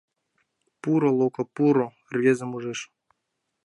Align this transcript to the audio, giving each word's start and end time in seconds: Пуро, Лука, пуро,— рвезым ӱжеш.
Пуро, 0.81 1.09
Лука, 1.19 1.43
пуро,— 1.55 1.87
рвезым 2.13 2.51
ӱжеш. 2.57 2.79